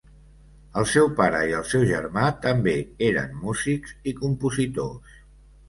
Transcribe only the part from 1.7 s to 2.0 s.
seu